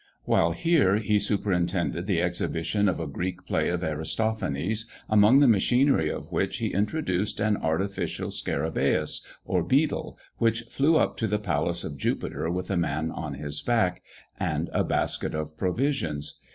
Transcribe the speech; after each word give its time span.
While 0.25 0.53
here 0.53 0.95
he 0.95 1.19
superintended 1.19 2.07
the 2.07 2.23
exhibition 2.23 2.89
of 2.89 2.99
a 2.99 3.05
Greek 3.05 3.45
play 3.45 3.69
of 3.69 3.83
Aristophanes, 3.83 4.87
among 5.07 5.41
the 5.41 5.47
machinery 5.47 6.09
of 6.09 6.31
which 6.31 6.57
he 6.57 6.73
introduced 6.73 7.39
an 7.39 7.55
artificial 7.57 8.29
scarabæus, 8.29 9.21
or 9.45 9.61
beetle, 9.61 10.17
which 10.39 10.61
flew 10.61 10.97
up 10.97 11.17
to 11.17 11.27
the 11.27 11.37
palace 11.37 11.83
of 11.83 11.99
Jupiter 11.99 12.49
with 12.49 12.71
a 12.71 12.77
man 12.77 13.11
on 13.11 13.35
his 13.35 13.61
back, 13.61 14.01
and 14.39 14.71
a 14.73 14.83
basket 14.83 15.35
of 15.35 15.55
provisions. 15.55 16.39